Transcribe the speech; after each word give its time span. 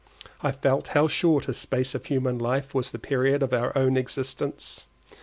I 0.41 0.51
felt 0.51 0.87
how 0.97 1.07
short 1.07 1.47
a 1.47 1.53
space 1.53 1.93
of 1.93 2.07
human 2.07 2.39
life 2.39 2.73
was 2.73 2.89
the 2.89 2.97
period 2.97 3.43
of 3.43 3.53
our 3.53 3.71
own 3.77 3.97
existence. 3.97 4.87